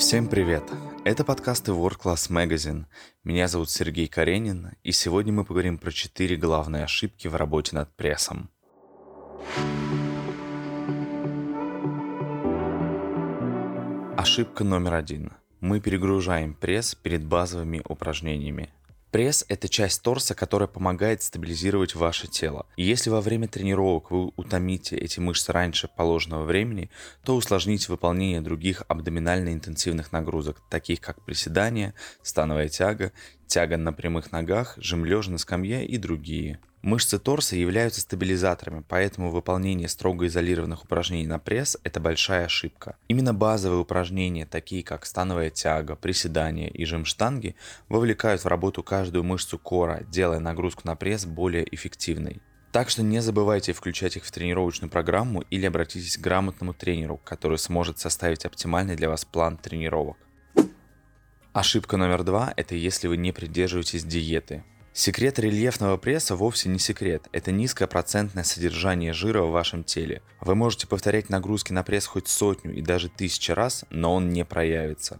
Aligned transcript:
Всем 0.00 0.28
привет! 0.28 0.64
Это 1.04 1.24
подкасты 1.24 1.72
World 1.72 2.00
Class 2.02 2.30
Magazine. 2.30 2.86
Меня 3.22 3.48
зовут 3.48 3.68
Сергей 3.68 4.08
Каренин, 4.08 4.70
и 4.82 4.92
сегодня 4.92 5.30
мы 5.30 5.44
поговорим 5.44 5.76
про 5.76 5.92
четыре 5.92 6.36
главные 6.36 6.84
ошибки 6.84 7.28
в 7.28 7.36
работе 7.36 7.76
над 7.76 7.94
прессом. 7.94 8.48
Ошибка 14.16 14.64
номер 14.64 14.94
один. 14.94 15.32
Мы 15.60 15.80
перегружаем 15.80 16.54
пресс 16.54 16.94
перед 16.94 17.22
базовыми 17.22 17.82
упражнениями. 17.86 18.70
Пресс– 19.10 19.44
это 19.48 19.68
часть 19.68 20.02
торса, 20.02 20.36
которая 20.36 20.68
помогает 20.68 21.22
стабилизировать 21.22 21.96
ваше 21.96 22.28
тело. 22.28 22.66
Если 22.76 23.10
во 23.10 23.20
время 23.20 23.48
тренировок 23.48 24.12
вы 24.12 24.30
утомите 24.36 24.96
эти 24.96 25.18
мышцы 25.18 25.50
раньше 25.50 25.88
положенного 25.88 26.44
времени, 26.44 26.90
то 27.24 27.34
усложните 27.34 27.90
выполнение 27.90 28.40
других 28.40 28.84
абдоминально-интенсивных 28.86 30.12
нагрузок, 30.12 30.62
таких 30.70 31.00
как 31.00 31.24
приседания, 31.24 31.94
становая 32.22 32.68
тяга, 32.68 33.12
тяга 33.50 33.76
на 33.76 33.92
прямых 33.92 34.32
ногах, 34.32 34.74
жим 34.78 35.04
лежа 35.04 35.30
на 35.30 35.38
скамье 35.38 35.84
и 35.84 35.98
другие. 35.98 36.58
Мышцы 36.82 37.18
торса 37.18 37.56
являются 37.56 38.00
стабилизаторами, 38.00 38.82
поэтому 38.88 39.30
выполнение 39.30 39.86
строго 39.86 40.26
изолированных 40.28 40.84
упражнений 40.84 41.26
на 41.26 41.38
пресс– 41.38 41.76
это 41.84 42.00
большая 42.00 42.46
ошибка. 42.46 42.96
Именно 43.08 43.34
базовые 43.34 43.80
упражнения, 43.80 44.46
такие 44.46 44.82
как 44.82 45.04
становая 45.04 45.50
тяга, 45.50 45.94
приседания 45.94 46.68
и 46.68 46.86
жим 46.86 47.04
штанги, 47.04 47.54
вовлекают 47.90 48.42
в 48.42 48.46
работу 48.46 48.82
каждую 48.82 49.24
мышцу 49.24 49.58
кора, 49.58 50.00
делая 50.08 50.40
нагрузку 50.40 50.82
на 50.84 50.96
пресс 50.96 51.26
более 51.26 51.66
эффективной. 51.74 52.40
Так 52.72 52.88
что 52.88 53.02
не 53.02 53.20
забывайте 53.20 53.72
включать 53.72 54.16
их 54.16 54.24
в 54.24 54.30
тренировочную 54.30 54.90
программу 54.90 55.42
или 55.50 55.66
обратитесь 55.66 56.16
к 56.16 56.20
грамотному 56.20 56.72
тренеру, 56.72 57.20
который 57.24 57.58
сможет 57.58 57.98
составить 57.98 58.46
оптимальный 58.46 58.96
для 58.96 59.10
вас 59.10 59.24
план 59.24 59.58
тренировок. 59.58 60.16
Ошибка 61.52 61.96
номер 61.96 62.22
два– 62.22 62.54
это 62.56 62.76
если 62.76 63.08
вы 63.08 63.16
не 63.16 63.32
придерживаетесь 63.32 64.04
диеты. 64.04 64.62
Секрет 64.92 65.40
рельефного 65.40 65.96
пресса 65.96 66.36
вовсе 66.36 66.68
не 66.68 66.78
секрет. 66.78 67.26
Это 67.32 67.50
низкое 67.50 67.88
процентное 67.88 68.44
содержание 68.44 69.12
жира 69.12 69.42
в 69.42 69.50
вашем 69.50 69.82
теле. 69.82 70.22
Вы 70.40 70.54
можете 70.54 70.86
повторять 70.86 71.28
нагрузки 71.28 71.72
на 71.72 71.82
пресс 71.82 72.06
хоть 72.06 72.28
сотню 72.28 72.72
и 72.72 72.82
даже 72.82 73.08
тысячу 73.08 73.54
раз, 73.54 73.84
но 73.90 74.14
он 74.14 74.28
не 74.28 74.44
проявится. 74.44 75.18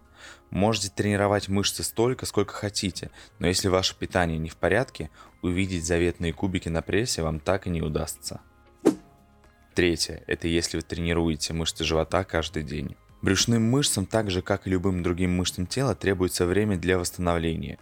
Можете 0.51 0.89
тренировать 0.89 1.49
мышцы 1.49 1.83
столько, 1.83 2.25
сколько 2.25 2.53
хотите, 2.53 3.11
но 3.39 3.47
если 3.47 3.67
ваше 3.67 3.97
питание 3.97 4.37
не 4.37 4.47
в 4.47 4.55
порядке, 4.55 5.09
увидеть 5.41 5.85
заветные 5.85 6.31
кубики 6.31 6.69
на 6.69 6.81
прессе 6.81 7.23
вам 7.23 7.41
так 7.41 7.67
и 7.67 7.69
не 7.69 7.81
удастся. 7.81 8.39
Третье– 9.75 10.23
это 10.27 10.47
если 10.47 10.77
вы 10.77 10.83
тренируете 10.83 11.51
мышцы 11.51 11.83
живота 11.83 12.23
каждый 12.23 12.63
день. 12.63 12.95
Брюшным 13.21 13.63
мышцам, 13.63 14.05
так 14.05 14.31
же 14.31 14.41
как 14.41 14.65
и 14.65 14.69
любым 14.71 15.03
другим 15.03 15.31
мышцам 15.35 15.67
тела, 15.67 15.93
требуется 15.93 16.45
время 16.45 16.77
для 16.77 16.97
восстановления. 16.97 17.77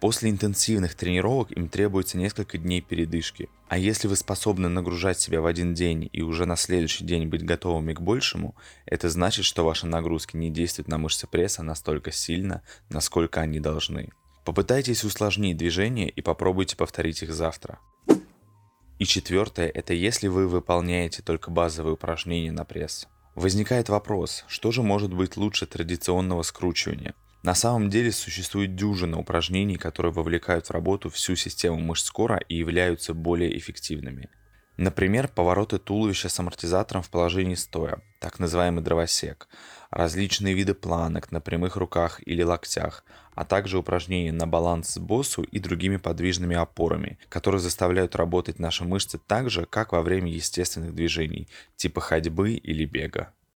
После 0.00 0.30
интенсивных 0.30 0.94
тренировок 0.94 1.52
им 1.52 1.68
требуется 1.68 2.18
несколько 2.18 2.58
дней 2.58 2.80
передышки. 2.82 3.48
А 3.68 3.78
если 3.78 4.08
вы 4.08 4.16
способны 4.16 4.68
нагружать 4.68 5.18
себя 5.18 5.40
в 5.40 5.46
один 5.46 5.74
день 5.74 6.10
и 6.12 6.22
уже 6.22 6.44
на 6.44 6.56
следующий 6.56 7.04
день 7.04 7.28
быть 7.28 7.44
готовыми 7.44 7.94
к 7.94 8.00
большему, 8.00 8.54
это 8.84 9.08
значит, 9.08 9.44
что 9.44 9.64
ваши 9.64 9.86
нагрузки 9.86 10.36
не 10.36 10.50
действуют 10.50 10.88
на 10.88 10.98
мышцы 10.98 11.26
пресса 11.26 11.62
настолько 11.62 12.10
сильно, 12.10 12.62
насколько 12.90 13.40
они 13.40 13.60
должны. 13.60 14.10
Попытайтесь 14.44 15.04
усложнить 15.04 15.56
движения 15.56 16.08
и 16.08 16.20
попробуйте 16.20 16.76
повторить 16.76 17.22
их 17.22 17.32
завтра. 17.32 17.78
И 18.98 19.04
четвертое– 19.04 19.68
это 19.74 19.94
если 19.94 20.28
вы 20.28 20.48
выполняете 20.48 21.22
только 21.22 21.50
базовые 21.50 21.94
упражнения 21.94 22.52
на 22.52 22.64
пресс. 22.64 23.08
Возникает 23.34 23.88
вопрос, 23.88 24.44
что 24.46 24.72
же 24.72 24.82
может 24.82 25.12
быть 25.12 25.36
лучше 25.38 25.66
традиционного 25.66 26.42
скручивания? 26.42 27.14
На 27.42 27.54
самом 27.54 27.88
деле 27.88 28.12
существует 28.12 28.76
дюжина 28.76 29.18
упражнений, 29.18 29.76
которые 29.76 30.12
вовлекают 30.12 30.66
в 30.66 30.70
работу 30.70 31.08
всю 31.08 31.34
систему 31.34 31.80
мышц 31.80 32.10
кора 32.10 32.36
и 32.36 32.56
являются 32.56 33.14
более 33.14 33.56
эффективными. 33.56 34.28
Например, 34.78 35.28
повороты 35.28 35.78
туловища 35.78 36.28
с 36.28 36.40
амортизатором 36.40 37.02
в 37.02 37.10
положении 37.10 37.54
стоя, 37.54 38.00
так 38.18 38.38
называемый 38.38 38.82
дровосек, 38.82 39.48
различные 39.90 40.54
виды 40.54 40.72
планок 40.72 41.30
на 41.30 41.40
прямых 41.40 41.76
руках 41.76 42.20
или 42.24 42.42
локтях, 42.42 43.04
а 43.34 43.44
также 43.44 43.78
упражнения 43.78 44.32
на 44.32 44.46
баланс 44.46 44.94
с 44.94 44.98
боссу 44.98 45.42
и 45.42 45.58
другими 45.58 45.98
подвижными 45.98 46.56
опорами, 46.56 47.18
которые 47.28 47.60
заставляют 47.60 48.16
работать 48.16 48.58
наши 48.58 48.84
мышцы 48.84 49.18
так 49.18 49.50
же, 49.50 49.66
как 49.66 49.92
во 49.92 50.00
время 50.00 50.32
естественных 50.32 50.94
движений, 50.94 51.48
типа 51.76 52.00
ходьбы 52.00 52.52
или 52.52 52.86
бега. 52.86 53.32